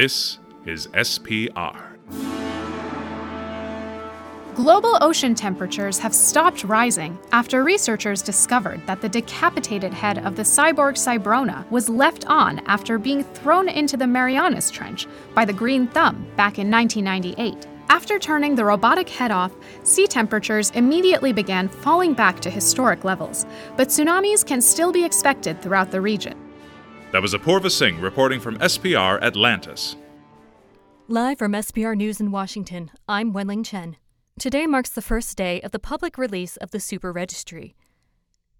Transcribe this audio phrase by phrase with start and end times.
[0.00, 1.96] This is SPR.
[4.54, 10.44] Global ocean temperatures have stopped rising after researchers discovered that the decapitated head of the
[10.44, 15.88] cyborg Cybrona was left on after being thrown into the Marianas Trench by the Green
[15.88, 17.66] Thumb back in 1998.
[17.88, 19.50] After turning the robotic head off,
[19.82, 23.46] sea temperatures immediately began falling back to historic levels,
[23.76, 26.47] but tsunamis can still be expected throughout the region.
[27.10, 29.96] That was Apoorva Singh reporting from SPR Atlantis.
[31.08, 33.96] Live from SPR News in Washington, I'm Wenling Chen.
[34.38, 37.74] Today marks the first day of the public release of the Super Registry.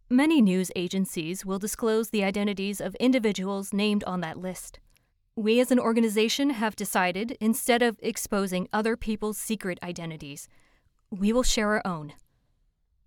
[0.09, 4.81] Many news agencies will disclose the identities of individuals named on that list.
[5.37, 10.49] We as an organization have decided, instead of exposing other people's secret identities,
[11.11, 12.15] we will share our own.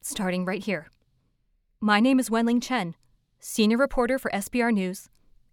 [0.02, 0.92] Starting right here.
[1.80, 2.94] My name is Wenling Chen,
[3.40, 5.10] senior reporter for SPR News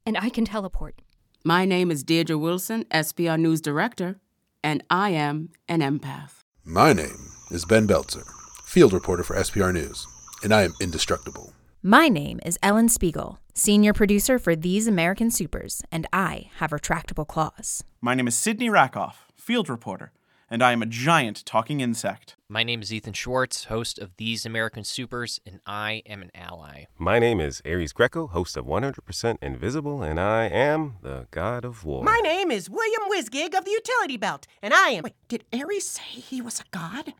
[0.08, 1.02] and I can teleport.
[1.44, 4.16] My name is Deirdre Wilson, SPR News Director,
[4.64, 6.44] and I am an empath.
[6.64, 8.24] My name is Ben Beltzer,
[8.64, 10.06] field reporter for SPR News,
[10.42, 11.52] and I am indestructible.
[11.82, 17.28] My name is Ellen Spiegel, senior producer for These American Supers, and I have retractable
[17.28, 17.84] claws.
[18.00, 20.12] My name is Sydney Rakoff, field reporter,
[20.50, 22.36] and I am a giant talking insect.
[22.48, 26.84] My name is Ethan Shwartz, host of These American Supers, and I am an ally.
[26.98, 31.84] My name is Ares Greco, host of 100% Invisible, and I am the God of
[31.84, 32.02] War.
[32.02, 35.04] My name is William Wizgig of the Utility Belt, and I am.
[35.04, 37.12] Wait, did Ares say he was a god?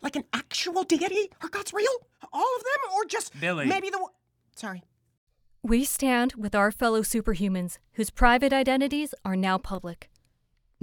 [0.00, 1.30] Like an actual deity?
[1.42, 1.92] Are gods real?
[2.32, 2.96] All of them?
[2.96, 3.66] Or just Billy.
[3.66, 4.04] maybe the.
[4.56, 4.82] Sorry.
[5.62, 10.10] We stand with our fellow superhumans whose private identities are now public.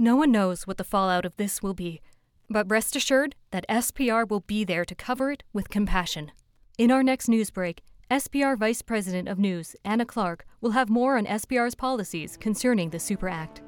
[0.00, 2.00] No one knows what the fallout of this will be,
[2.48, 6.32] but rest assured that SPR will be there to cover it with compassion.
[6.78, 11.18] In our next news break, SPR Vice President of News, Anna Clark, will have more
[11.18, 13.60] on SPR's policies concerning the Super Act.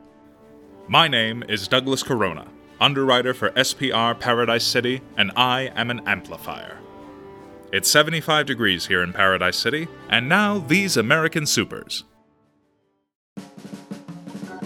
[0.88, 2.48] My name is Douglas Corona,
[2.80, 6.78] underwriter for SPR Paradise City, and I am an amplifier.
[7.74, 12.04] It's 75 degrees here in Paradise City, and now these American supers.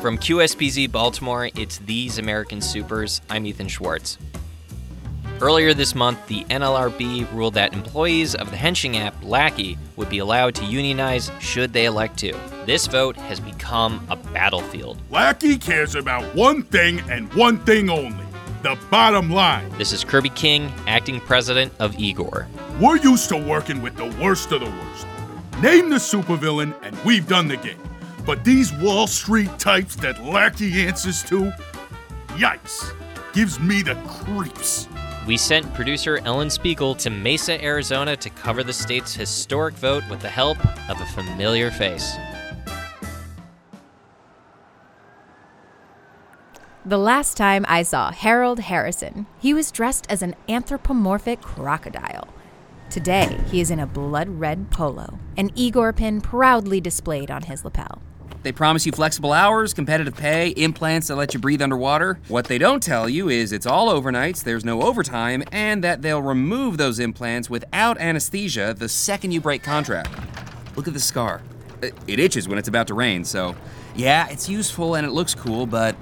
[0.07, 3.21] From QSPZ Baltimore, it's These American Supers.
[3.29, 4.19] I'm Ethan Shwartz.
[5.41, 10.19] Earlier this month, the NLRB ruled that employees of the henching app LAKY would be
[10.19, 12.39] allowed to unionize should they elect to.
[12.67, 15.03] This vote has become a battlefield.
[15.11, 18.25] LAKY cares about one thing and one thing only
[18.63, 19.69] the bottom line.
[19.77, 22.47] This is Kirby King, acting president of Igor.
[22.81, 25.07] We're used to working with the worst of the worst.
[25.61, 27.81] Name the supervillain, and we've done the game.
[28.27, 31.53] But these Wall Street types that LAKY answers to,
[32.35, 32.93] yikes,
[33.33, 34.89] gives me the creeps.
[35.29, 40.21] We sent producer Ellen Spiegel to Mesa, Arizona to cover the state's historic vote with
[40.21, 40.59] the help
[40.91, 42.17] of a familiar face.
[46.85, 52.29] The last time I saw Harold Harrison, he was dressed as an anthropomorphic crocodile.
[52.91, 57.65] Today, he is in a blood red polo, an Igor pin proudly displayed on his
[57.65, 58.03] lapel.
[58.47, 62.21] They promise you flexible hours, competitive pay, implants that let you breathe underwater.
[62.29, 66.23] What they don't tell you is it's all overnights, there's no overtime, and that they'll
[66.23, 70.11] remove those implants without anesthesia the second you break contract.
[70.77, 71.43] Look at the scar.
[71.83, 73.57] Uh, it itches when it's about to rain, so
[73.97, 75.97] yeah, it's useful and it looks cool, but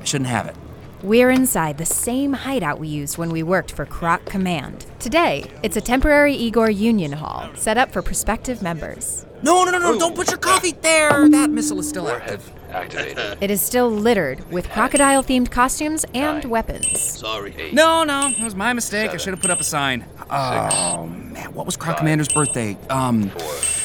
[0.00, 0.56] I shouldn't have it.
[1.02, 4.86] We're inside the same hideout we used when we worked for Croc Command.
[4.98, 9.24] Today, it's a temporary Igor Union Hall set up for prospective members.
[9.42, 11.28] No, no, no, no, don't put your coffee there!
[11.28, 12.50] That missile is still active.
[12.70, 13.38] Activated.
[13.40, 17.00] It is still littered with crocodile themed costumes and weapons.
[17.00, 17.70] Sorry.
[17.72, 19.10] No, no, that was my mistake.
[19.10, 20.04] I should have put up a sign.
[20.30, 22.76] Oh, man, what was Croc Commander's birthday?
[22.90, 23.30] Um,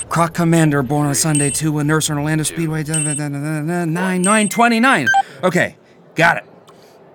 [0.09, 2.83] Croc Commander, born on Sunday, to a nurse on Orlando Speedway.
[2.83, 5.07] 9, 9, 29.
[5.43, 5.77] Okay,
[6.15, 6.45] Got it.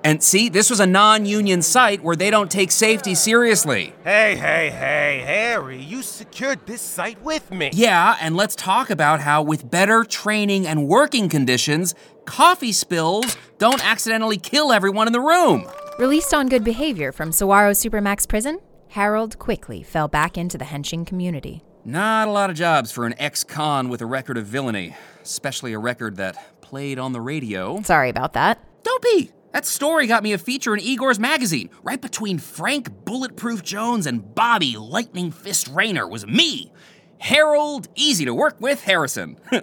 [0.04, 3.94] And see, this was a non union site where they don't take safety seriously.
[4.04, 7.70] Hey, hey, hey, Harry, you secured this site with me.
[7.72, 13.84] Yeah, and let's talk about how, with better training and working conditions, coffee spills don't
[13.84, 15.66] accidentally kill everyone in the room.
[15.98, 21.04] Released on good behavior from Saguaro Supermax prison, Harold quickly fell back into the henching
[21.04, 21.62] community.
[21.84, 25.72] Not a lot of jobs for an ex con with a record of villainy, especially
[25.72, 27.80] a record that played on the radio.
[27.82, 28.62] Sorry about that.
[28.84, 29.30] Don't be.
[29.52, 31.70] That story got me a feature in Igor's magazine.
[31.82, 36.70] Right between Frank Bulletproof Jones and Bobby Lightning Fist Rayner was me,
[37.18, 39.38] Harold Easy to Work with Harrison.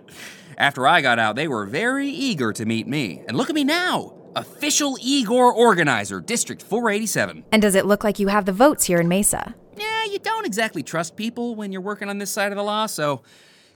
[0.57, 3.23] After I got out, they were very eager to meet me.
[3.27, 7.45] And look at me now official Igor organizer, District 487.
[7.51, 9.55] And does it look like you have the votes here in Mesa?
[9.77, 12.85] Yeah, you don't exactly trust people when you're working on this side of the law,
[12.85, 13.21] so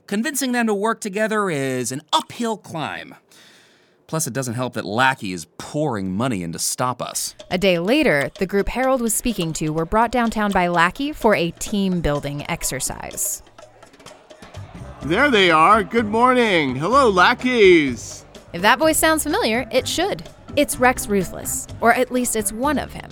[0.06, 3.14] convincing them to work together is an uphill climb.
[4.10, 7.36] Plus, it doesn't help that LAKY is pouring money in to stop us.
[7.48, 11.36] A day later, the group Harold was speaking to were brought downtown by LAKY for
[11.36, 13.44] a team building exercise.
[15.02, 15.84] There they are.
[15.84, 16.74] Good morning.
[16.74, 18.26] Hello, lackeys.
[18.52, 20.28] If that voice sounds familiar, it should.
[20.56, 23.08] It's Rex Ruthless, or at least it's one of him.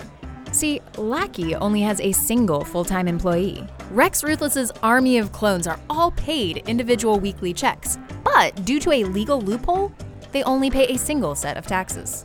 [0.51, 3.65] See, LAKY only has a single full time employee.
[3.93, 9.05] Rex Ruthless's army of clones are all paid individual weekly checks, but due to a
[9.05, 9.93] legal loophole,
[10.33, 12.25] they only pay a single set of taxes.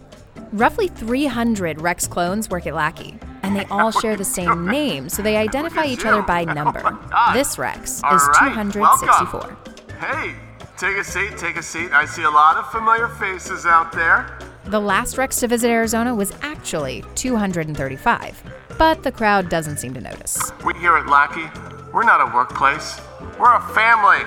[0.52, 5.22] Roughly 300 Rex clones work at LAKY, and they all share the same name, so
[5.22, 6.98] they identify each other by number.
[7.34, 9.58] This Rex is 264.
[10.00, 10.36] Hey,
[10.78, 11.92] take a seat, take a seat.
[11.92, 14.38] I see a lot of familiar faces out there.
[14.66, 18.44] The last Rex to visit Arizona was actually 235,
[18.78, 20.52] but the crowd doesn't seem to notice.
[20.66, 23.00] We here at LAKY, we're not a workplace.
[23.40, 24.24] We're a family.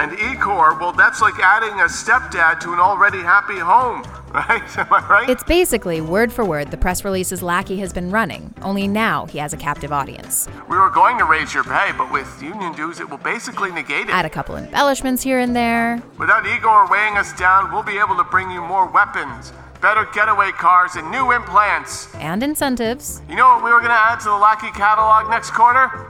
[0.00, 4.02] And Igor, well, that's like adding a stepdad to an already happy home,
[4.32, 4.78] right?
[4.78, 5.28] Am I right?
[5.28, 9.36] It's basically word for word the press releases LAKY has been running, only now he
[9.36, 10.48] has a captive audience.
[10.70, 14.08] we were going to raise your pay, but with union dues, it will basically negate
[14.08, 14.10] it.
[14.10, 16.02] Add a couple embellishments here and there.
[16.18, 20.50] Without Igor weighing us down, we'll be able to bring you more weapons, better getaway
[20.52, 22.08] cars, and new implants.
[22.14, 23.20] And incentives.
[23.28, 26.06] You know what we were gonna add to the LAKY catalog next quarter?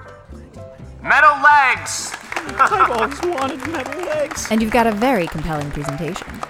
[1.02, 2.12] Metal legs!
[2.58, 4.47] I've always wanted metal legs.
[4.50, 6.26] And you've got a very compelling presentation.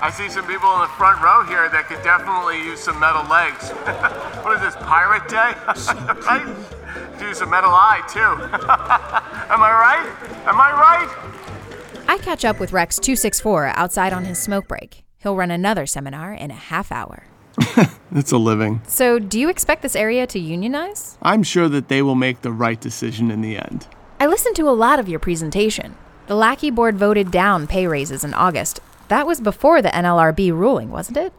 [0.00, 3.24] I see some people in the front row here that could definitely use some metal
[3.28, 3.70] legs.
[4.44, 5.54] what is this, Pirate Day?
[6.26, 7.18] right?
[7.18, 8.20] Do some metal eye, too.
[8.20, 10.46] Am I right?
[10.46, 12.04] Am I right?
[12.06, 15.04] I catch up with Rex 264 outside on his smoke break.
[15.18, 17.27] He'll run another seminar in a half hour.
[18.12, 18.80] It's a living.
[18.86, 21.18] So, do you expect this area to unionize?
[21.20, 23.86] I'm sure that they will make the right decision in the end.
[24.18, 25.94] I listened to a lot of your presentation.
[26.26, 28.80] The LAKY Board voted down pay raises in August.
[29.08, 31.32] That was before the NLRB ruling, wasn't it?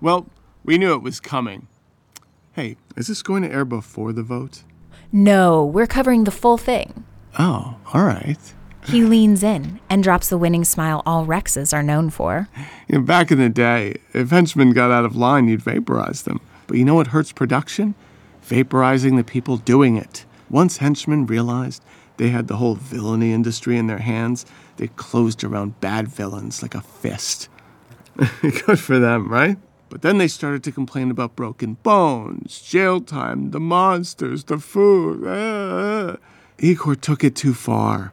[0.00, 0.26] Well,
[0.64, 1.68] we knew it was coming.
[2.52, 4.64] Hey, is this going to air before the vote?
[5.12, 7.04] No, we're covering the full thing.
[7.38, 8.38] Oh, all right.
[8.84, 12.48] He leans in and drops the winning smile all Rexes are known for.
[12.88, 16.40] You know, back in the day, if henchmen got out of line, you'd vaporize them.
[16.66, 17.94] But you know what hurts production?
[18.44, 20.24] Vaporizing the people doing it.
[20.50, 21.82] Once henchmen realized
[22.16, 24.44] they had the whole villainy industry in their hands,
[24.76, 27.48] they closed around bad villains like a fist.
[28.40, 29.56] Good for them, right?
[29.88, 35.22] But then they started to complain about broken bones, jail time, the monsters, the food.
[35.26, 36.16] Ah, ah.
[36.58, 38.12] Igor took it too far.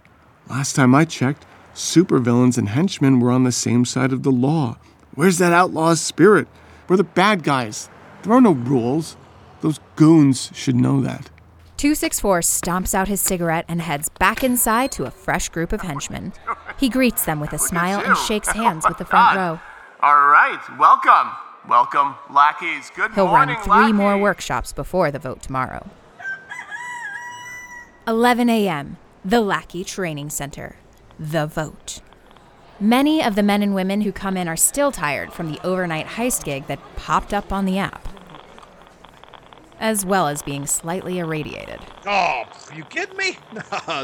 [0.49, 4.77] Last time I checked, supervillains and henchmen were on the same side of the law.
[5.13, 6.47] Where's that outlaw's spirit?
[6.87, 7.87] We're the bad guys.
[8.23, 9.15] There are no rules.
[9.61, 11.29] Those goons should know that.
[11.77, 16.33] 264 stomps out his cigarette and heads back inside to a fresh group of henchmen.
[16.79, 19.59] He greets them with a smile and shakes hands with the oh front row.
[20.01, 21.31] All right, welcome.
[21.69, 22.89] Welcome, lackeys.
[22.95, 25.87] Good He'll morning, run three more workshops before the vote tomorrow.
[28.07, 30.77] 11 a.m., the LAKY Training Center.
[31.19, 31.99] The vote.
[32.79, 36.05] Many of the men and women who come in are still tired from the overnight
[36.05, 38.07] heist gig that popped up on the app,
[39.77, 41.81] as well as being slightly irradiated.
[42.05, 43.37] Oh, are you kidding me?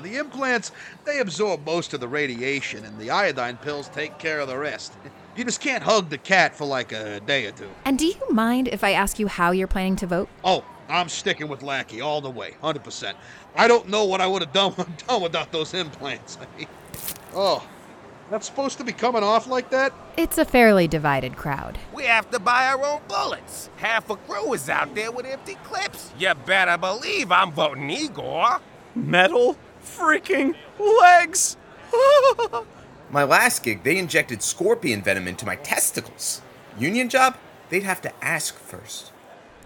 [0.02, 0.74] the implants,
[1.06, 4.94] they absorb most of the radiation, and the iodine pills take care of the rest.
[5.38, 7.70] You just can't hug the cat for like a day or two.
[7.84, 10.30] And do you mind if I ask you how you're planning to vote?
[10.46, 13.14] Oh, I'm sticking with LAKY all the way, 100%.
[13.56, 14.74] I don't know what I would have done,
[15.08, 16.38] done without those implants.
[17.34, 17.68] oh,
[18.30, 19.94] that's supposed to be coming off like that?
[20.18, 21.78] It's a fairly divided crowd.
[21.94, 23.70] We have to buy our own bullets.
[23.78, 26.12] Half a crew is out there with empty clips.
[26.18, 28.62] You better believe I'm voting Igor.
[28.96, 31.58] Metal freaking legs!
[33.12, 36.42] My last gig, they injected scorpion venom into my testicles.
[36.78, 37.38] Union job?
[37.70, 39.12] They'd have to ask first.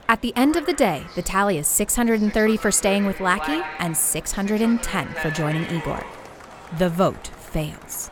[0.09, 3.95] At the end of the day, the tally is 630 for staying with LAKY and
[3.95, 6.03] 610 for joining Igor.
[6.79, 8.09] The vote fails.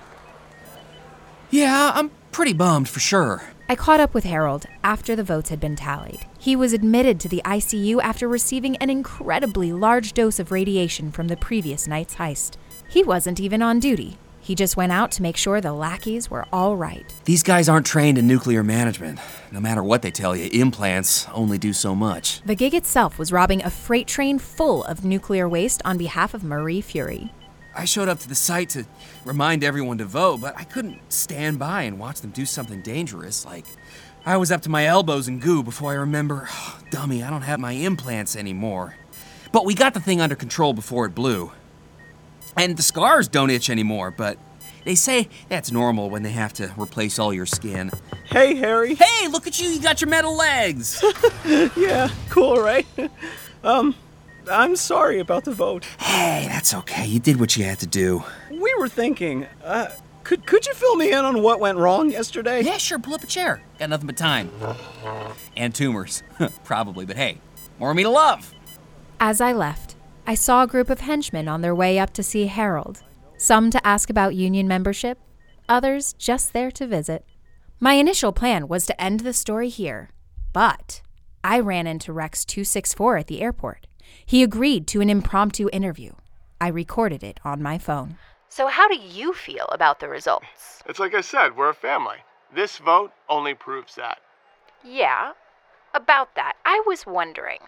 [1.49, 3.45] Yeah, I'm pretty bummed for sure.
[3.67, 6.27] I caught up with Harold after the votes had been tallied.
[6.37, 11.29] He was admitted to the ICU after receiving an incredibly large dose of radiation from
[11.29, 12.57] the previous night's heist.
[12.87, 14.19] He wasn't even on duty.
[14.47, 17.13] He just went out to make sure the lackeys were all right.
[17.25, 19.19] These guys aren't trained in nuclear management.
[19.51, 22.41] No matter what they tell you, implants only do so much.
[22.43, 26.45] The gig itself was robbing a freight train full of nuclear waste on behalf of
[26.45, 27.33] Marie Fury.
[27.75, 28.85] I showed up to the site to
[29.25, 33.45] remind everyone to vote, but I couldn't stand by and watch them do something dangerous.
[33.45, 33.65] Like,
[34.25, 37.41] I was up to my elbows in goo before I remember, oh, dummy, I don't
[37.41, 38.95] have my implants anymore.
[39.51, 41.51] But we got the thing under control before it blew.
[42.57, 44.37] And the scars don't itch anymore, but
[44.83, 47.91] they say that's normal when they have to replace all your skin.
[48.25, 48.95] Hey, Harry.
[48.95, 51.03] Hey, look at you, you got your metal legs.
[51.45, 52.87] yeah, cool, right?
[53.63, 53.95] um,
[54.51, 55.85] I'm sorry about the vote.
[55.99, 57.05] Hey, that's okay.
[57.05, 58.23] You did what you had to do.
[58.49, 59.89] We were thinking, uh,
[60.23, 62.61] could, could you fill me in on what went wrong yesterday?
[62.61, 62.99] Yeah, sure.
[62.99, 63.61] Pull up a chair.
[63.79, 64.51] Got nothing but time.
[65.55, 66.23] And tumors.
[66.63, 67.39] Probably, but hey,
[67.79, 68.53] more of me to love.
[69.19, 69.86] As I left,
[70.29, 73.01] I saw a group of henchmen on their way up to see Harold.
[73.37, 75.17] Some to ask about union membership,
[75.69, 77.25] others just there to visit.
[77.79, 80.09] My initial plan was to end the story here,
[80.51, 81.01] but
[81.45, 83.87] I ran into Rex 264 at the airport.
[84.25, 86.11] He agreed to an impromptu interview.
[86.59, 88.17] I recorded it on my phone.
[88.49, 90.83] So, how do you feel about the results?
[90.87, 92.17] It's like I said, we're a family.
[92.53, 94.17] This vote only proves that.
[94.83, 95.31] Yeah,
[95.93, 96.57] about that.
[96.65, 97.59] I was wondering.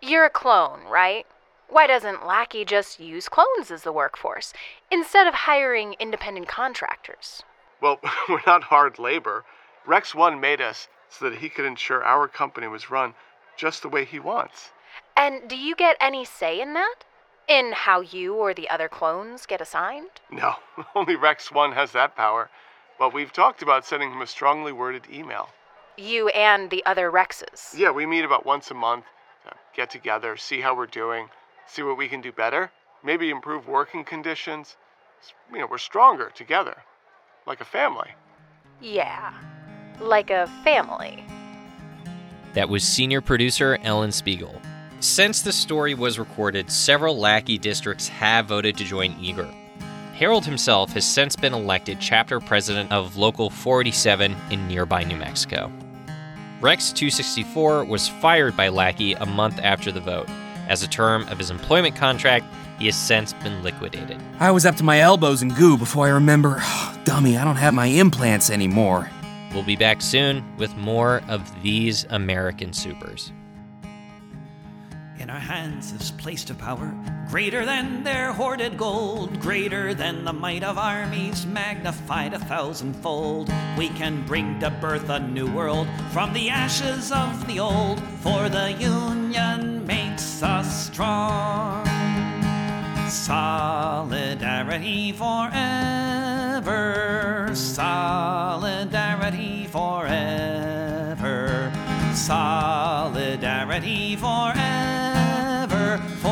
[0.00, 1.26] You're a clone, right?
[1.72, 4.52] Why doesn't LAKY just use clones as the workforce
[4.90, 7.42] instead of hiring independent contractors?
[7.80, 7.98] Well,
[8.28, 9.46] we're not hard labor.
[9.86, 13.14] Rex 1 made us so that he could ensure our company was run
[13.56, 14.72] just the way he wants.
[15.16, 17.06] And do you get any say in that?
[17.48, 20.20] In how you or the other clones get assigned?
[20.30, 20.56] No,
[20.94, 22.50] only Rex 1 has that power.
[22.98, 25.48] But we've talked about sending him a strongly worded email.
[25.96, 27.74] You and the other Rexes?
[27.74, 29.06] Yeah, we meet about once a month,
[29.74, 31.30] get together, see how we're doing
[31.66, 32.70] see what we can do better,
[33.04, 34.76] maybe improve working conditions.
[35.52, 36.76] You know, we're stronger together,
[37.46, 38.10] like a family.
[38.80, 39.32] Yeah,
[40.00, 41.24] like a family.
[42.54, 44.60] That was senior producer Ellen Spiegel.
[45.00, 49.52] Since the story was recorded, several LAKY districts have voted to join Igor.
[50.14, 55.72] Harold himself has since been elected chapter president of Local 487 in nearby New Mexico.
[56.60, 60.28] Rex 264 was fired by LAKY a month after the vote.
[60.72, 62.46] As a term of his employment contract,
[62.78, 64.16] he has since been liquidated.
[64.40, 67.56] I was up to my elbows in goo before I remember, oh, dummy, I don't
[67.56, 69.10] have my implants anymore.
[69.52, 73.32] We'll be back soon with more of these American supers.
[75.18, 76.90] In our hands is placed a power
[77.32, 83.50] greater than their hoarded gold, greater than the might of armies, magnified a thousandfold.
[83.78, 88.50] We can bring to birth a new world from the ashes of the old, for
[88.50, 90.11] the Union makes
[90.42, 91.86] us strong.
[93.08, 95.50] Solidarity forever,
[97.54, 101.72] solidarity forever,
[102.14, 106.31] solidarity forever, for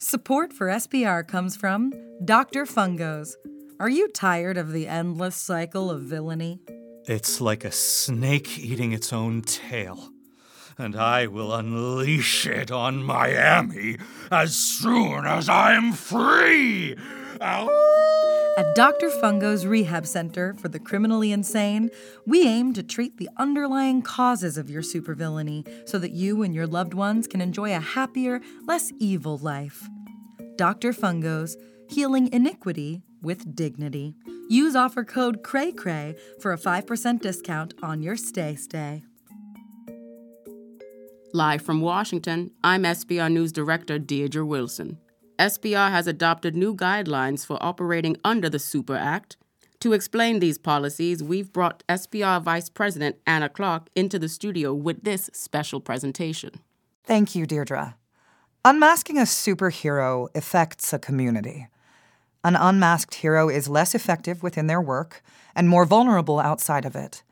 [0.00, 1.92] Support for SPR comes from
[2.24, 2.66] Dr.
[2.66, 3.34] Fungos.
[3.80, 6.60] Are you tired of the endless cycle of villainy?
[7.06, 10.12] It's like a snake eating its own tail.
[10.78, 13.98] And I will unleash it on Miami
[14.30, 16.94] as soon as I'm free!
[18.58, 19.08] At Dr.
[19.08, 21.90] Fungo's Rehab Center for the Criminally Insane,
[22.26, 26.66] we aim to treat the underlying causes of your supervillainy so that you and your
[26.66, 29.88] loved ones can enjoy a happier, less evil life.
[30.56, 30.92] Dr.
[30.92, 31.56] Fungo's
[31.88, 34.16] Healing Iniquity with Dignity.
[34.48, 39.04] Use offer code CRAYCRAY for a 5% discount on your stay stay.
[41.32, 44.98] Live from Washington, I'm SPR News Director Deirdre Wilson.
[45.38, 49.36] SPR has adopted new guidelines for operating under the Super Act.
[49.80, 55.04] To explain these policies, we've brought SPR Vice President Anna Clark into the studio with
[55.04, 56.60] this special presentation.
[57.04, 57.94] Thank you, Deirdre.
[58.64, 61.68] Unmasking a superhero affects a community.
[62.42, 65.22] An unmasked hero is less effective within their work
[65.54, 67.22] and more vulnerable outside of it.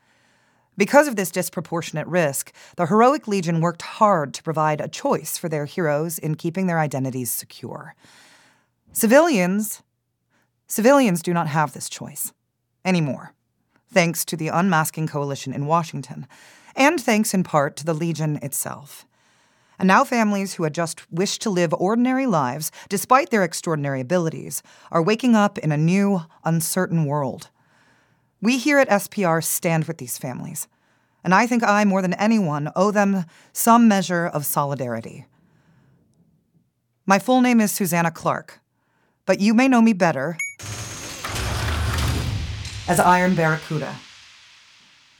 [0.76, 5.48] Because of this disproportionate risk, the Heroic Legion worked hard to provide a choice for
[5.48, 7.94] their heroes in keeping their identities secure.
[8.92, 9.82] Civilians
[10.68, 12.32] civilians do not have this choice
[12.84, 13.32] anymore,
[13.88, 16.26] thanks to the Unmasking Coalition in Washington,
[16.74, 19.06] and thanks in part to the Legion itself.
[19.78, 24.62] And now families who had just wished to live ordinary lives despite their extraordinary abilities
[24.90, 27.50] are waking up in a new, uncertain world.
[28.46, 30.68] We here at SPR stand with these families,
[31.24, 35.26] and I think I, more than anyone, owe them some measure of solidarity.
[37.06, 38.60] My full name is Susanna Clark,
[39.24, 40.38] but you may know me better
[42.86, 43.96] as Iron Barracuda.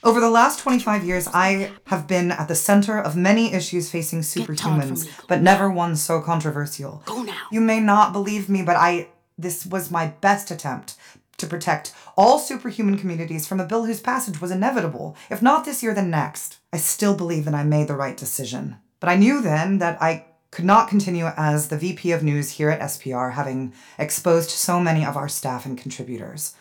[0.05, 4.21] Over the last 25 years, I have been at the center of many issues facing
[4.21, 7.03] superhumans, but never one so controversial.
[7.05, 7.47] Go now.
[7.51, 10.95] You may not believe me, but I this was my best attempt
[11.37, 15.83] to protect all superhuman communities from a bill whose passage was inevitable, if not this
[15.83, 16.57] year, then next.
[16.73, 18.77] I still believe that I made the right decision.
[18.99, 22.69] But I knew then that I could not continue as the VP of News here
[22.69, 26.55] at SPR, having exposed so many of our staff and contributors.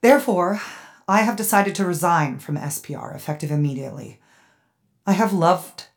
[0.00, 0.60] Therefore,
[1.06, 4.20] I have decided to resign from SPR effective immediately.
[5.06, 5.88] I have loved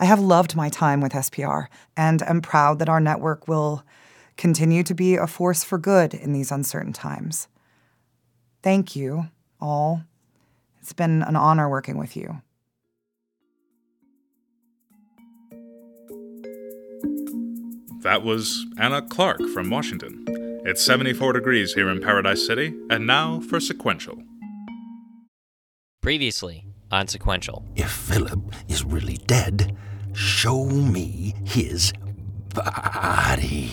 [0.00, 1.66] I have loved my time with SPR
[1.96, 3.82] and am proud that our network will
[4.38, 7.48] continue to be a force for good in these uncertain times.
[8.62, 9.28] Thank you,
[9.60, 10.04] all.
[10.80, 12.40] It's been an honor working with you.
[18.02, 20.24] That was Anna Clark from Washington.
[20.64, 24.22] It's 74 degrees here in Paradise City, and now for Sequential.
[26.00, 27.64] Previously on Sequential.
[27.74, 29.76] If Phillip is really dead,
[30.14, 31.92] show me his
[32.54, 33.72] body.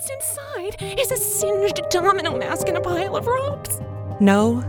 [0.00, 3.80] All that's inside is a singed domino mask and a pile of ropes.
[4.18, 4.62] No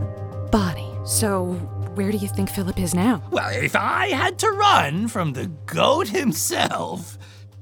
[0.51, 0.87] body.
[1.05, 1.53] So,
[1.95, 3.23] where do you think Phillip is now?
[3.31, 7.17] Well, if I had to run from the goat himself,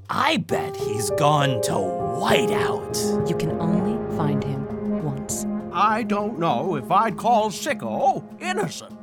[0.10, 3.30] I bet he's gone to Whiteout.
[3.30, 5.46] You can only find him once.
[5.72, 8.98] I don't know if I'd call Sicko innocent.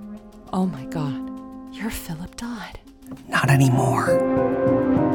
[0.53, 1.75] Oh my god.
[1.75, 2.81] Your Phillip died.
[3.29, 5.06] Not anymore.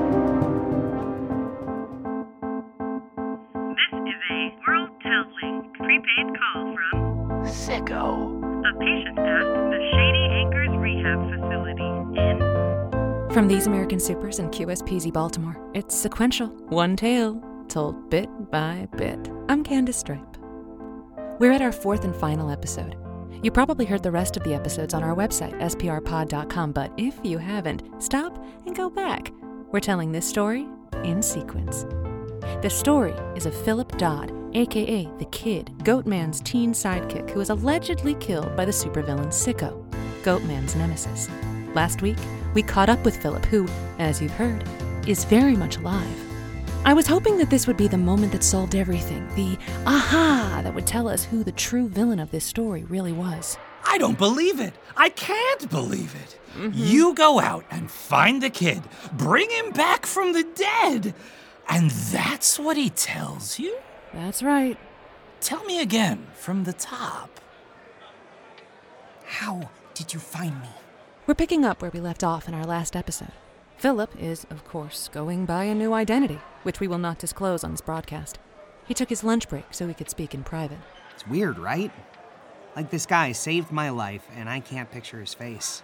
[7.72, 8.42] From Sicko.
[8.68, 15.14] a patient at the Shady Acres Rehab Facility in From These American Supers and QSPZ
[15.14, 19.32] Baltimore, it's sequential, one tale, told bit by bit.
[19.48, 20.38] I'm Candice Stripe.
[21.40, 22.98] We're at our fourth and final episode.
[23.42, 27.38] You probably heard the rest of the episodes on our website, sprpod.com, but if you
[27.38, 29.32] haven't, stop and go back.
[29.72, 30.68] We're telling this story
[31.06, 31.86] in sequence.
[32.62, 38.16] The story is of Phillip Dodd, aka the Kid, Goatman's teen sidekick who was allegedly
[38.16, 39.84] killed by the supervillain Sicko,
[40.24, 41.30] Goatman's nemesis.
[41.74, 42.18] Last week,
[42.54, 43.68] we caught up with Phillip, who,
[44.00, 44.68] as you've heard,
[45.08, 46.28] is very much alive.
[46.84, 50.74] I was hoping that this would be the moment that solved everything, the aha that
[50.74, 53.58] would tell us who the true villain of this story really was.
[53.86, 54.74] I don't believe it.
[54.98, 56.40] I can't believe it.
[56.58, 56.72] Mm-hmm.
[56.74, 58.82] You go out and find the kid,
[59.14, 61.14] bring him back from the dead,
[61.70, 63.78] and that's what he tells you?
[64.14, 64.78] That's right.
[65.40, 67.40] Tell me again from the top.
[69.26, 70.70] How did you find me?
[71.26, 73.32] We're picking up where we left off in our last episode.
[73.78, 77.72] Phillip is, of course, going by a new identity, which we will not disclose on
[77.72, 78.38] this broadcast.
[78.86, 80.80] He took his lunch break so he could speak in private.
[81.16, 81.92] It's weird, right?
[82.76, 85.82] Like this guy saved my life, and I can't picture his face.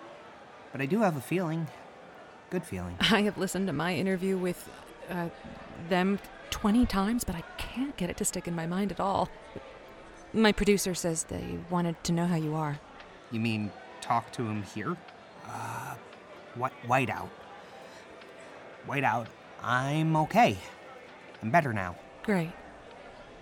[0.71, 1.67] But I do have a feeling.
[2.49, 2.97] Good feeling.
[2.99, 4.69] I have listened to my interview with
[5.09, 5.29] uh,
[5.89, 6.19] them
[6.51, 9.29] 20 times, but I can't get it to stick in my mind at all.
[10.33, 12.79] My producer says they wanted to know how you are.
[13.31, 14.95] You mean talk to him here?
[15.45, 15.95] Uh,
[16.60, 17.29] wh- whiteout.
[18.88, 19.27] Whiteout.
[19.63, 20.57] I'm okay.
[21.41, 21.95] I'm better now.
[22.23, 22.51] Great.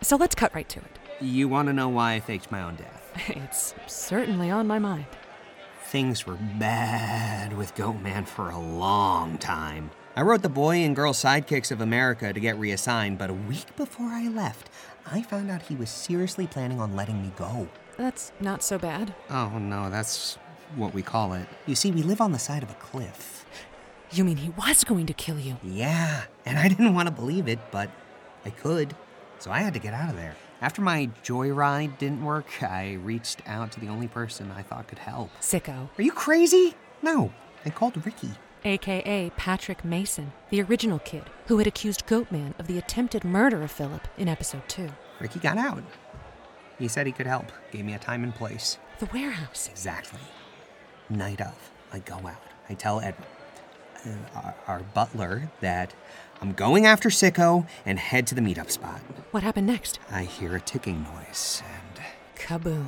[0.02, 1.00] So let's cut right to it.
[1.22, 3.02] You want to know why I faked my own death?
[3.30, 5.06] It's certainly on my mind.
[5.86, 9.91] Things were bad with Goatman for a long time.
[10.17, 13.75] I wrote the Boy and Girl Sidekicks of America to get reassigned, but a week
[13.75, 14.69] before I left,
[15.06, 17.67] I found out he was seriously planning on letting me go.
[17.97, 19.13] That's not so bad.
[19.30, 20.38] Oh no, that's
[20.78, 21.49] what we call it.
[21.65, 23.45] You see, we live on the side of a cliff.
[24.10, 25.58] You mean he was going to kill you?
[25.62, 27.89] Yeah, and I didn't want to believe it, but
[28.45, 28.95] I could.
[29.39, 30.38] So I had to get out of there.
[30.62, 34.99] After my joyride didn't work, I reached out to the only person I thought could
[34.99, 35.32] help.
[35.41, 35.89] Sicko.
[35.97, 36.73] Are you crazy?
[37.01, 37.34] No,
[37.65, 38.32] I called Ricky.
[38.65, 43.69] AKA Patrick Mason, the original kid who had accused Goatman of the attempted murder of
[43.71, 44.89] Phillip in episode 2.
[45.19, 45.84] Ricky got out.
[46.80, 48.80] He said he could help, gave me a time and place.
[48.99, 49.69] The warehouse.
[49.69, 50.19] Exactly.
[51.10, 51.54] Night of,
[51.93, 52.41] I go out.
[52.67, 53.28] I tell Edward,
[54.04, 55.93] uh, our, our butler, that
[56.41, 58.99] I'm going after Sicko and head to the meetup spot.
[59.30, 59.99] What happened next?
[60.10, 62.88] I hear a ticking noise and Kaboom.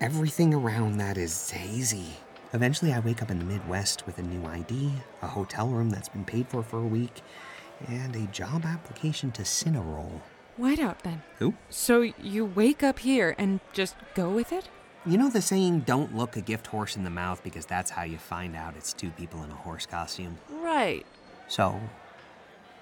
[0.00, 2.14] everything around that is hazy.
[2.52, 6.08] Eventually, I wake up in the Midwest with a new ID, a hotel room that's
[6.08, 7.22] been paid for for a week,
[7.88, 10.20] and a job application to Cineroll.
[10.58, 11.22] Whiteout then.
[11.38, 11.54] Who?
[11.68, 14.68] So you wake up here and just go with it?
[15.04, 18.02] You know the saying, don't look a gift horse in the mouth because that's how
[18.04, 20.38] you find out it's two people in a horse costume?
[20.50, 21.06] Right.
[21.48, 21.78] So,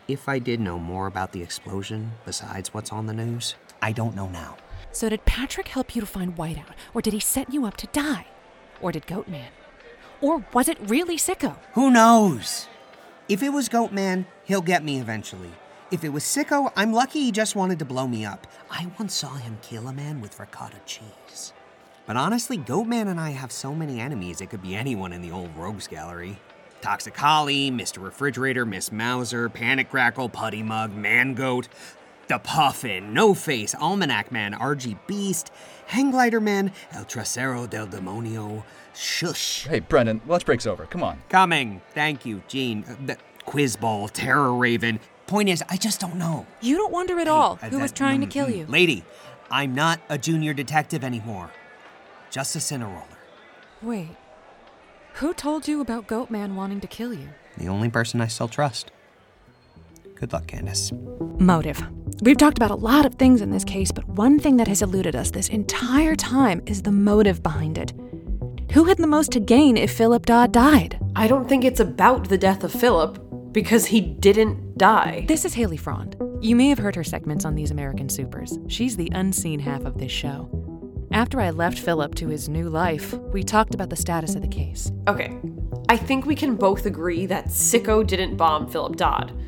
[0.09, 4.14] if I did know more about the explosion besides what's on the news, I don't
[4.14, 4.57] know now.
[4.92, 7.87] So did Patrick help you to find Whiteout, or did he set you up to
[7.88, 8.27] die?
[8.81, 9.49] Or did Goatman?
[10.21, 11.57] Or was it really Sicko?
[11.75, 12.69] Who knows?
[13.29, 15.51] If it was Goatman, he'll get me eventually.
[15.91, 18.47] If it was Sicko, I'm lucky he just wanted to blow me up.
[18.71, 21.53] I once saw him kill a man with ricotta cheese.
[22.07, 25.31] But honestly, Goatman and I have so many enemies, it could be anyone in the
[25.31, 26.39] old rogues gallery.
[26.83, 28.03] Toxic Holly, Mr.
[28.03, 31.69] Refrigerator, Miss Mauser, Panic Crackle, Putty Mug, Man Goat,
[32.29, 35.51] The Puffin, No Face, Almanac Man, RG Beast,
[35.87, 39.67] Hang Glider Man, El Trasero del Demonio, Shush.
[39.67, 40.87] Hey, Brendan, lunch break's over.
[40.87, 41.23] Come on.
[41.29, 41.83] Coming.
[41.93, 42.85] Thank you, Gene.
[42.89, 45.01] Uh, the Quiz Ball, Terror Raven.
[45.27, 46.47] Point is, I just don't know.
[46.61, 48.57] You don't wonder at all Uh, who was that- trying to mm, kill mm.
[48.59, 48.67] you.
[48.67, 49.05] Lady,
[49.51, 51.51] I'm not a junior detective anymore.
[52.31, 53.05] Just a Cineroller.
[53.83, 54.17] Wait.
[55.15, 57.29] Who told you about Goatman wanting to kill you?
[57.57, 58.91] The only person I still trust.
[60.25, 60.91] Good luck, Candice.
[61.39, 61.87] Motive.
[62.23, 64.81] We've talked about a lot of things in this case, but one thing that has
[64.81, 67.93] eluded us this entire time is the motive behind it.
[68.73, 70.99] Who had the most to gain if Phillip Dodd died?
[71.15, 75.27] I don't think it's about the death of Phillip, because he didn't die.
[75.29, 76.17] This is Hailey Frond.
[76.41, 78.59] You may have heard her segments on These American Supers.
[78.67, 80.49] She's the unseen half of this show.
[81.13, 84.49] After I left Phillip to his new life, we talked about the status of the
[84.49, 84.91] case.
[85.07, 85.39] Okay,
[85.91, 89.39] I think we can both agree that Sicko didn't bomb Philip Dodd.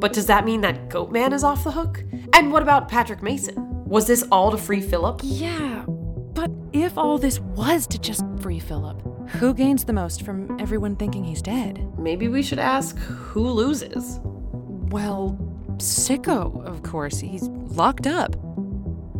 [0.00, 2.02] But does that mean that Goatman is off the hook?
[2.32, 3.84] And what about Patrick Mason?
[3.84, 5.20] Was this all to free Phillip?
[5.22, 10.58] Yeah, but if all this was to just free Phillip, who gains the most from
[10.58, 11.86] everyone thinking he's dead?
[11.98, 14.20] Maybe we should ask who loses.
[14.22, 15.38] Well,
[15.76, 17.18] Sicko, of course.
[17.20, 18.32] He's locked up.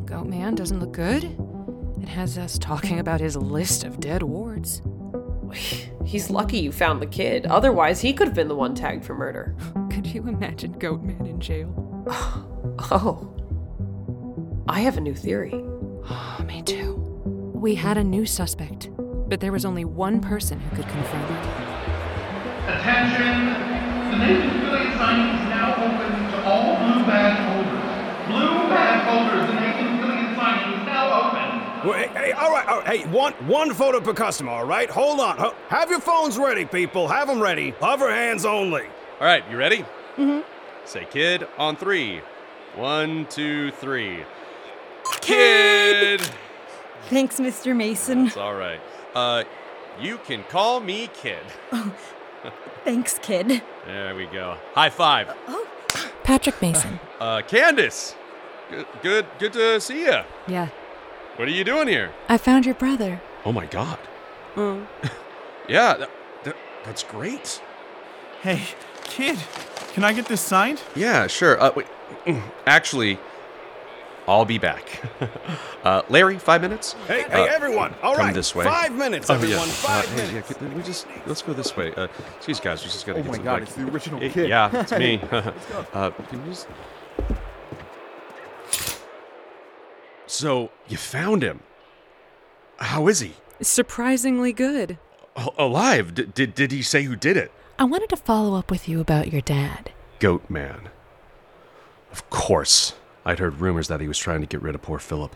[0.06, 1.24] Goatman doesn't look good.
[2.02, 4.80] It has us talking about his list of dead wards.
[6.06, 7.46] He's lucky you found the kid.
[7.46, 9.54] Otherwise, he could have been the one tagged for murder.
[10.10, 11.70] Could you imagine Goatman in jail?
[12.90, 13.32] Oh.
[14.68, 15.52] I have a new theory.
[16.44, 16.94] Me too.
[17.54, 18.90] We had a new suspect,
[19.28, 21.46] but there was only one person who could confirm it.
[22.74, 23.46] Attention!
[24.10, 28.26] The Nathan Fillion signing is now open to all blue badge holders.
[28.26, 31.88] Blue badge holders, the Nathan Fillion signing is now open.
[31.88, 34.90] Well, hey, hey, all right, all right, hey, one, one photo per customer, all right?
[34.90, 35.38] Hold on.
[35.38, 37.06] Ho- Have your phones ready, people.
[37.06, 37.70] Have them ready.
[37.78, 38.82] Hover hands only.
[39.20, 39.84] All right, you ready?
[40.20, 40.40] Mm-hmm.
[40.84, 42.20] Say kid on three.
[42.76, 44.20] One, two, three.
[45.20, 46.20] Kid!
[47.08, 47.74] Thanks, Mr.
[47.74, 48.26] Mason.
[48.26, 48.80] It's all right.
[49.14, 49.44] Uh,
[50.00, 51.42] you can call me kid.
[51.72, 51.92] Oh,
[52.84, 53.62] Thanks, kid.
[53.86, 54.56] There we go.
[54.74, 55.34] High five.
[55.48, 55.66] Oh,
[56.22, 57.00] Patrick Mason.
[57.18, 58.14] Uh, Candice.
[58.70, 60.20] Good, good, good to see you.
[60.46, 60.68] Yeah.
[61.36, 62.12] What are you doing here?
[62.28, 63.20] I found your brother.
[63.44, 63.98] Oh my God.
[64.54, 64.86] Mm.
[65.68, 66.10] Yeah, that,
[66.42, 67.62] that, that's great.
[68.42, 68.60] Hey,
[69.10, 69.38] kid,
[69.92, 70.80] can I get this signed?
[70.96, 71.60] Yeah, sure.
[71.60, 71.86] Uh, wait.
[72.66, 73.18] Actually,
[74.28, 75.02] I'll be back.
[75.84, 76.92] uh, Larry, five minutes.
[77.08, 77.94] Hey, Uh, hey, everyone.
[78.02, 78.34] All come right.
[78.34, 78.64] this way.
[78.64, 79.66] Five minutes, Oh, everyone.
[79.66, 79.74] Yeah.
[79.74, 81.92] Five uh, hey, yeah, could we just let's go this way.
[81.94, 82.06] Uh,
[82.44, 84.28] geez, guys, we just gotta Oh get my some, God, like- it's the original Y-
[84.28, 84.48] kid.
[84.48, 85.20] Yeah, it's me.
[85.32, 85.86] Let's go.
[85.92, 86.68] uh, can you just...
[90.26, 91.60] So you found him.
[92.78, 93.34] How is he?
[93.60, 94.98] Surprisingly good.
[95.58, 96.14] Alive?
[96.14, 97.52] D- did did he say who did it?
[97.80, 99.90] I wanted to follow up with you about your dad.
[100.18, 100.90] Goat Man.
[102.12, 102.92] Of course.
[103.24, 105.34] I'd heard rumors that he was trying to get rid of poor Phillip.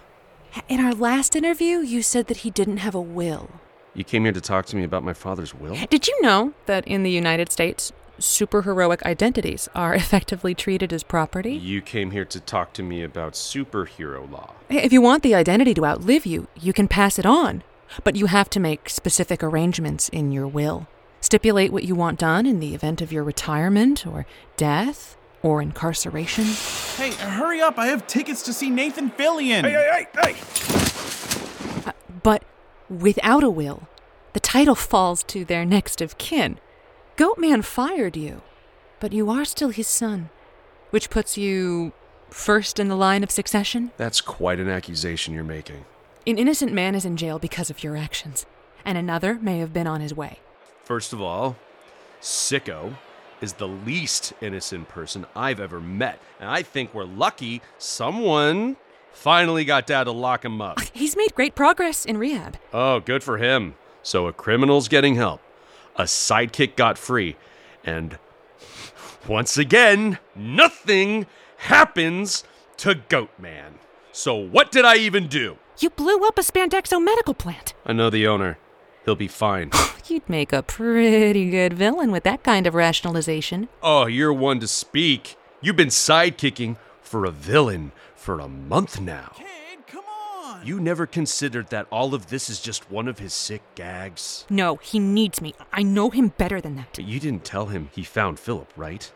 [0.68, 3.48] In our last interview, you said that he didn't have a will.
[3.94, 5.74] You came here to talk to me about my father's will?
[5.88, 11.54] Did you know that in the United States, superheroic identities are effectively treated as property?
[11.54, 14.52] You came here to talk to me about superhero law.
[14.68, 17.62] If you want the identity to outlive you, you can pass it on.
[18.02, 20.86] but you have to make specific arrangements in your will.
[21.24, 24.26] Stipulate what you want done in the event of your retirement or
[24.58, 26.44] death or incarceration.
[26.98, 27.78] Hey, hurry up!
[27.78, 29.62] I have tickets to see Nathan Fillion.
[29.62, 31.88] Hey, hey, hey, hey!
[31.88, 32.44] Uh, but
[32.90, 33.88] without a will,
[34.34, 36.58] the title falls to their next of kin.
[37.16, 38.42] Goatman fired you,
[39.00, 40.28] but you are still his son,
[40.90, 41.94] which puts you
[42.28, 43.92] first in the line of succession.
[43.96, 45.86] That's quite an accusation you're making.
[46.26, 48.44] An innocent man is in jail because of your actions,
[48.84, 50.40] and another may have been on his way.
[50.84, 51.56] First of all,
[52.20, 52.94] Sicko
[53.40, 58.76] is the least innocent person I've ever met, and I think we're lucky someone
[59.10, 60.80] finally got dad to lock him up.
[60.92, 62.58] He's made great progress in rehab.
[62.72, 63.76] Oh, good for him.
[64.02, 65.40] So a criminal's getting help,
[65.96, 67.36] a sidekick got free,
[67.82, 68.18] and
[69.26, 72.44] once again, nothing happens
[72.76, 73.74] to Goatman.
[74.12, 75.56] So what did I even do?
[75.78, 77.72] You blew up a Spandexo medical plant.
[77.86, 78.58] I know the owner.
[79.06, 79.70] He'll be fine.
[80.06, 83.68] You'd make a pretty good villain with that kind of rationalization.
[83.82, 85.36] oh, you're one to speak.
[85.60, 89.32] You've been sidekicking for a villain for a month now.
[89.34, 90.66] Kid, come on!
[90.66, 94.44] You never considered that all of this is just one of his sick gags?
[94.50, 95.54] No, he needs me.
[95.72, 96.88] I know him better than that.
[96.94, 99.10] But you didn't tell him he found Phillip, right?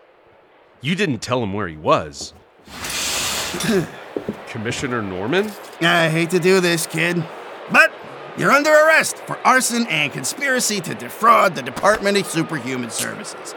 [0.81, 2.33] You didn't tell him where he was.
[4.47, 5.51] Commissioner Norman?
[5.81, 7.23] I hate to do this, kid,
[7.71, 7.93] but
[8.39, 13.55] you're under arrest for arson and conspiracy to defraud the Department of Superhuman Services.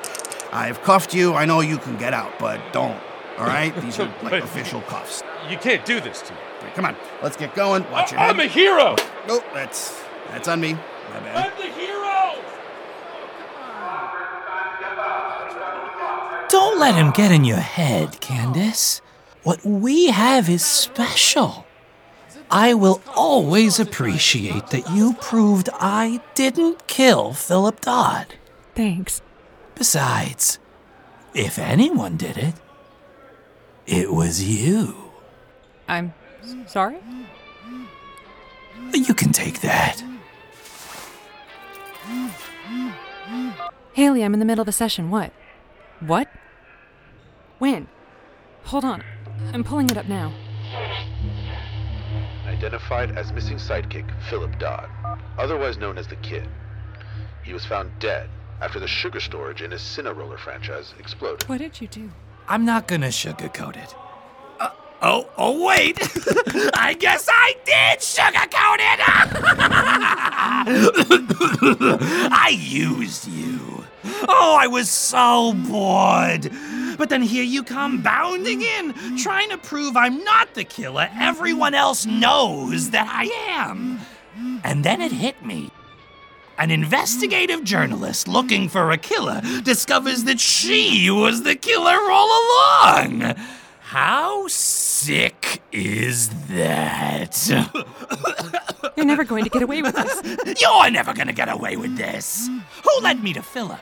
[0.52, 1.34] I've cuffed you.
[1.34, 3.00] I know you can get out, but don't.
[3.38, 3.76] All right?
[3.82, 5.24] These are like official cuffs.
[5.50, 6.40] You can't do this to me.
[6.60, 7.90] Okay, come on, let's get going.
[7.92, 8.96] Watch your I'm a hero!
[9.28, 10.74] Nope, that's that's on me.
[10.74, 11.52] My bad.
[11.52, 12.42] I'm the hero!
[16.50, 19.02] Don't let him get in your head, Candice.
[19.44, 21.66] What we have is special.
[22.54, 28.36] I will always appreciate that you proved I didn't kill Phillip Dodd.
[28.76, 29.22] Thanks.
[29.76, 30.60] Besides,
[31.34, 32.56] if anyone did it,
[33.88, 35.12] it was you.
[35.88, 36.14] I'm
[36.68, 36.98] sorry?
[38.94, 40.04] You can take that.
[43.94, 45.10] Hailey, I'm in the middle of a session.
[45.10, 45.32] What?
[46.02, 46.28] What?
[47.60, 47.88] When?
[48.66, 49.04] Hold on.
[49.54, 50.34] I'm pulling it up now.
[52.62, 54.88] Identified as missing sidekick Phillip Dodd,
[55.40, 56.48] otherwise known as the Kid.
[57.44, 58.30] He was found dead
[58.62, 61.50] after the sugar storage in his Cineroller franchise exploded.
[61.50, 62.12] What did you do?
[62.48, 63.96] I'm not gonna sugarcoat it.
[64.60, 64.70] Uh,
[65.02, 65.98] oh, oh, wait!
[66.76, 69.00] I guess I did sugarcoat it!
[72.32, 73.86] I used you.
[74.28, 76.52] Oh, I was so bored.
[77.02, 81.74] But then here you come bounding in, trying to prove I'm not the killer everyone
[81.74, 83.24] else knows that I
[83.60, 84.02] am.
[84.64, 85.72] And then it hit me.
[86.60, 93.34] An investigative journalist looking for a killer discovers that she was the killer all along.
[93.80, 94.48] How
[95.02, 97.34] sick is that?
[98.96, 100.62] You're never going to get away with this.
[100.62, 102.48] You're never gonna get away with this.
[102.84, 103.80] Who led me to Phillip?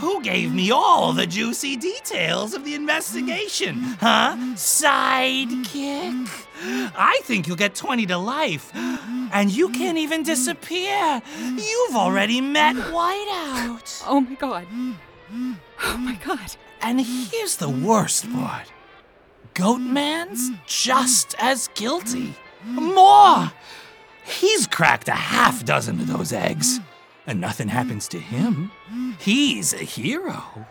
[0.00, 3.80] Who gave me all the juicy details of the investigation?
[3.98, 4.36] Huh?
[4.54, 6.28] Sidekick?
[6.94, 8.70] I think you'll get 20 to life.
[9.32, 11.20] And you can't even disappear.
[11.40, 14.04] You've already met Whiteout.
[14.06, 14.66] Oh my god.
[15.82, 16.54] Oh my god.
[16.80, 18.70] And here's the worst part
[19.54, 20.58] Goatman's mm.
[20.66, 21.34] just mm.
[21.40, 22.34] as guilty.
[22.64, 22.94] Mm.
[22.94, 23.52] More!
[24.24, 26.78] He's cracked a half dozen of those eggs,
[27.26, 28.70] and nothing happens to him.
[29.18, 30.66] He's a hero.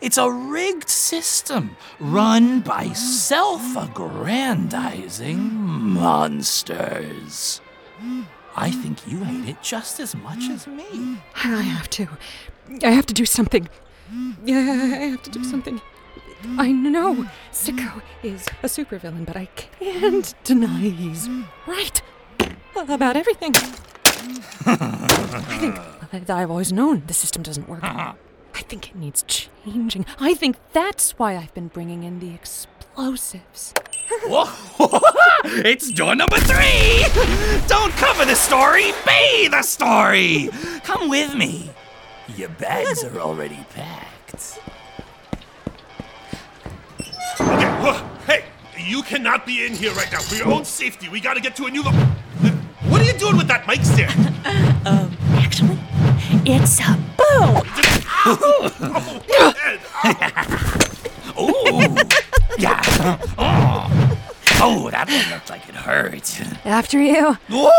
[0.00, 5.38] It's a rigged system run by self aggrandizing
[5.94, 7.60] monsters.
[8.56, 11.18] I think you hate it just as much as me.
[11.34, 12.08] I have to.
[12.82, 13.68] I have to do something.
[14.44, 15.80] Yeah, I have to do something.
[16.58, 21.28] I know Sicko is a supervillain, but I can't deny he's
[21.66, 22.00] right
[22.76, 23.54] about everything.
[24.66, 27.82] I think I've always known the system doesn't work.
[27.82, 28.14] I
[28.54, 30.06] think it needs changing.
[30.18, 33.74] I think that's why I've been bringing in the explosives.
[35.48, 37.04] It's door number three!
[37.68, 40.48] Don't cover the story, be the story!
[40.82, 41.70] Come with me.
[42.36, 44.05] Your bags are already packed.
[48.26, 48.44] Hey,
[48.78, 50.20] you cannot be in here right now.
[50.20, 51.90] For your own safety, we gotta get to a new lo-
[52.88, 54.34] What are you doing with that mic stand?
[54.86, 55.76] Um, actually,
[56.44, 57.62] it's a boom!
[61.38, 61.96] Oh,
[62.56, 63.18] yeah!
[63.36, 63.90] Oh.
[64.60, 66.40] oh, that one looked like it hurt.
[66.64, 67.36] After you.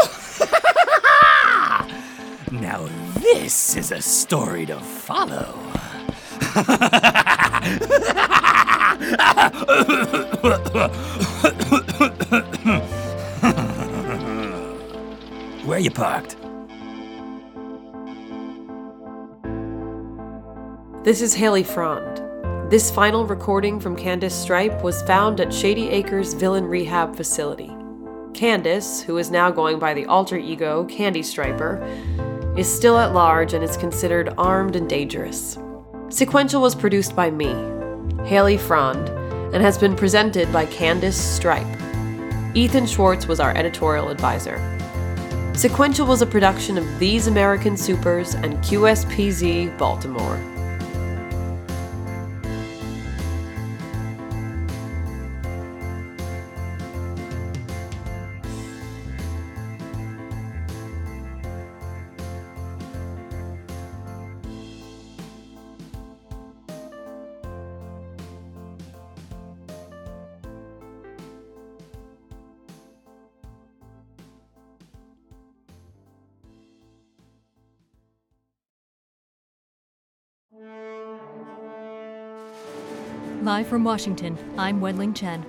[2.51, 2.87] Now
[3.19, 5.53] this is a story to follow.
[15.65, 16.35] Where you parked?
[21.03, 22.23] This is Hailey Frond.
[22.71, 27.69] This final recording from Candice Stripe was found at Shady Acres Villain Rehab Facility.
[28.33, 31.83] Candice, who is now going by the alter ego Candy Striper,
[32.57, 35.59] is still at large and is considered armed and dangerous.
[36.09, 37.53] Sequential was produced by me,
[38.25, 39.09] Hailey Frond,
[39.53, 41.67] and has been presented by Candice Stripe.
[42.55, 44.57] Ethan Shwartz was our editorial advisor.
[45.53, 50.39] Sequential was a production of These American Supers and QSPZ Baltimore.
[83.57, 85.43] Live from Washington, I'm Wenling Chen.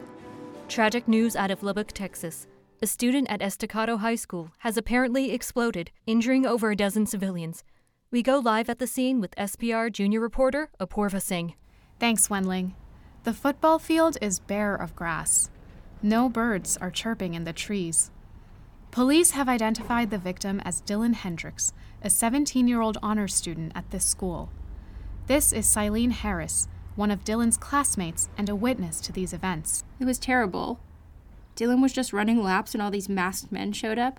[0.66, 2.46] Tragic news out of Lubbock, Texas.
[2.80, 7.64] A student at Estacado High School has apparently exploded, injuring over a dozen civilians.
[8.10, 11.52] We go live at the scene with SPR junior reporter Apoorva Singh.
[12.00, 12.72] Thanks, Wenling.
[13.24, 15.50] The football field is bare of grass.
[16.02, 18.10] No birds are chirping in the trees.
[18.90, 23.90] Police have identified the victim as Dylan Hendricks, a 17 year old honors student at
[23.90, 24.48] this school.
[25.26, 29.84] This is Cyleen Harris, one of Dylan's classmates and a witness to these events.
[30.00, 30.80] It was terrible.
[31.54, 34.18] Dylan was just running laps and all these masked men showed up.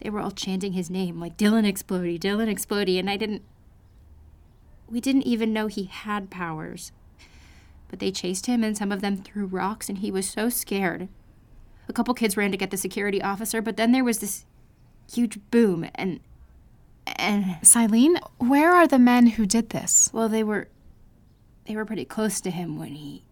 [0.00, 3.42] They were all chanting his name, like Dylan Explody, Dylan Explody, and I didn't.
[4.88, 6.92] We didn't even know he had powers.
[7.88, 11.08] But they chased him, and some of them threw rocks, and he was so scared.
[11.88, 14.46] A couple kids ran to get the security officer, but then there was this
[15.12, 16.20] huge boom, and.
[17.06, 17.44] and.
[17.62, 20.08] Cyleen, where are the men who did this?
[20.12, 20.68] Well, they were.
[21.70, 23.22] They were pretty close to him when he.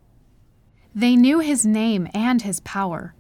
[0.95, 3.13] They knew his name and his power.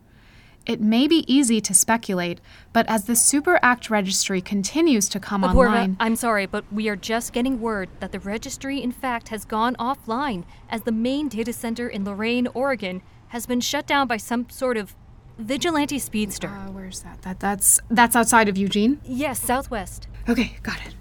[0.65, 2.41] It may be easy to speculate,
[2.73, 5.97] but as the Super Act registry continues to come Apoorva, online.
[5.99, 9.75] I'm sorry, but we are just getting word that the registry, in fact, has gone
[9.75, 14.49] offline as the main data center in Lorain, Oregon, has been shut down by some
[14.49, 14.95] sort of
[15.37, 16.47] vigilante speedster.
[16.47, 17.23] Uh, where's that?
[17.23, 19.01] That that's that's outside of Eugene.
[19.05, 20.07] Yes, southwest.
[20.29, 20.95] Okay, got it.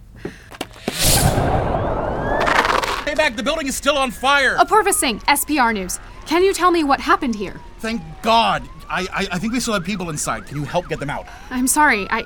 [3.17, 4.57] Back, the building is still on fire!
[4.57, 5.99] Apoorva Singh, SPR News.
[6.27, 7.59] Can you tell me what happened here?
[7.79, 8.69] Thank God!
[8.87, 10.45] I, I, I think we still have people inside.
[10.45, 11.25] Can you help get them out?
[11.49, 12.07] I'm sorry.
[12.11, 12.25] I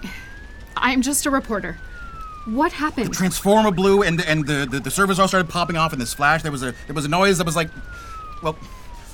[0.76, 1.78] I'm just a reporter.
[2.46, 3.08] What happened?
[3.08, 6.14] The Transformer blew and and the, the, the servers all started popping off in this
[6.14, 6.42] flash.
[6.44, 7.70] There was a there was a noise that was like
[8.44, 8.58] well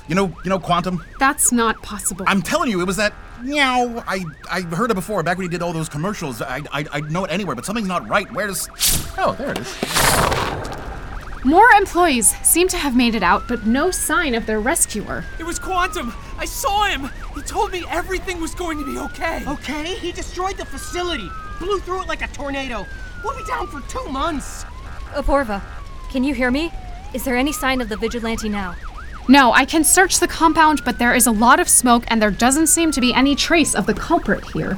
[0.08, 1.04] you know you know quantum?
[1.20, 2.24] That's not possible.
[2.28, 4.02] I'm telling you, it was that meow.
[4.06, 6.42] I I heard it before, back when he did all those commercials.
[6.42, 8.30] I I I'd know it anywhere, but something's not right.
[8.32, 8.68] Where's
[9.16, 10.47] Oh, there it is.
[11.48, 15.24] More employees seem to have made it out, but no sign of their rescuer.
[15.38, 16.12] It was Quantum!
[16.36, 17.08] I saw him!
[17.34, 19.42] He told me everything was going to be okay.
[19.46, 21.26] Okay, he destroyed the facility,
[21.58, 22.84] blew through it like a tornado.
[23.24, 24.64] We'll be down for two months.
[25.14, 25.62] Apoorva,
[26.10, 26.70] can you hear me?
[27.14, 28.76] Is there any sign of the vigilante now?
[29.26, 32.30] No, I can search the compound, but there is a lot of smoke and there
[32.30, 34.74] doesn't seem to be any trace of the culprit here.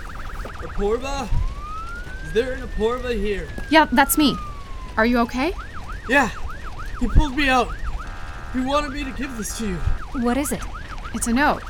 [0.62, 1.28] Apoorva?
[2.26, 3.48] Is there an Apoorva here?
[3.70, 4.36] Yeah, that's me.
[4.96, 5.52] Are you okay?
[6.08, 6.30] Yeah.
[7.00, 7.68] He pulled me out.
[8.52, 9.76] He wanted me to give this to you.
[10.22, 10.62] What is it?
[11.14, 11.62] It's a note.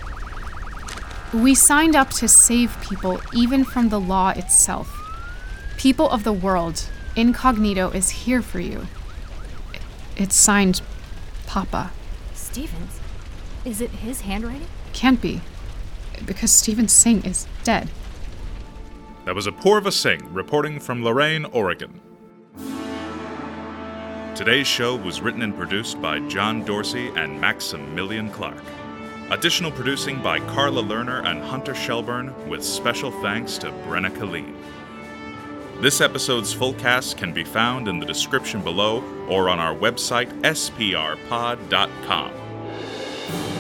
[1.33, 4.97] We signed up to save people even from the law itself.
[5.79, 8.89] People of the world, Incognito is here for you.
[10.17, 10.83] It's signed
[11.47, 11.93] Papa.
[12.35, 12.99] Stevens?
[13.65, 14.67] Is it his handwriting?
[14.93, 15.41] Can't be.
[16.27, 17.89] Because Stephen Singh is dead.
[19.27, 22.01] That was Apoorva Singh reporting from Lorraine, Oregon.
[24.41, 28.57] Today's show was written and produced by John Dorsey and Maximilian Clark.
[29.31, 34.57] Additional producing by Carla Lerner and Hunter Shelburne, with special thanks to Brenna Colleen.
[35.83, 40.31] This episode's full cast can be found in the description below or on our website,
[40.41, 42.33] sprpod.com.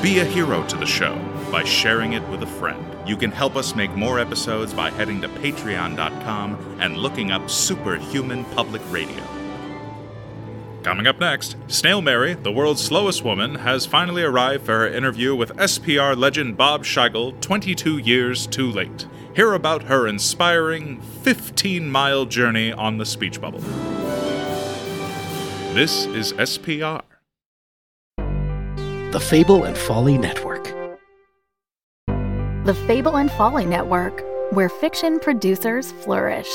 [0.01, 1.15] Be a hero to the show
[1.53, 2.83] by sharing it with a friend.
[3.07, 8.47] You can help us make more episodes by heading to patreon.com and looking up Superhuman
[8.47, 9.40] Public Radio.
[10.83, 15.37] Coming up next, Snail Mary, the world's slowest woman, has finally arrived for her interview
[15.37, 19.07] with SPR legend Bob Scheigel 22 years too late.
[19.35, 23.61] hear about her inspiring 15 mile journey on the speech bubble.
[25.75, 27.03] This is SPR.
[28.17, 30.65] The Fable and Folly Network.
[32.65, 36.51] The Fable and Folly Network, where fiction producers flourish.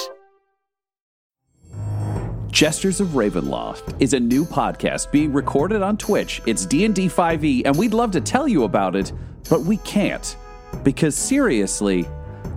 [2.56, 6.42] Jesters of Ravenloft is a new podcast being recorded on Twitch.
[6.46, 9.12] It's D&D 5e and we'd love to tell you about it,
[9.50, 10.38] but we can't
[10.82, 12.08] because seriously,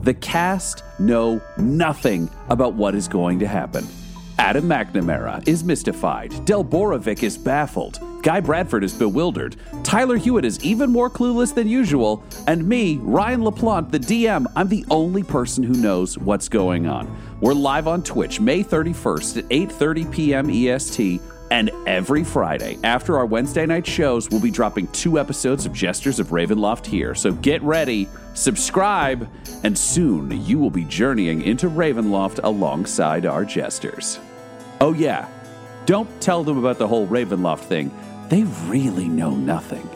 [0.03, 3.85] the cast know nothing about what is going to happen.
[4.39, 6.45] Adam McNamara is mystified.
[6.45, 7.99] Del Borovic is baffled.
[8.23, 9.57] Guy Bradford is bewildered.
[9.83, 12.23] Tyler Hewitt is even more clueless than usual.
[12.47, 17.15] And me, Ryan LaPlante, the DM, I'm the only person who knows what's going on.
[17.41, 20.51] We're live on Twitch May 31st at 8:30 p.m.
[20.51, 21.21] EST.
[21.51, 26.21] And every Friday, after our Wednesday night shows, we'll be dropping two episodes of Jesters
[26.21, 27.15] of Ravenloft here.
[27.15, 29.29] So get ready, subscribe,
[29.65, 34.21] and soon you will be journeying into Ravenloft alongside our Jesters.
[34.81, 35.29] Oh, yeah,
[35.87, 37.91] don't tell them about the whole Ravenloft thing.
[38.29, 39.89] They really know nothing.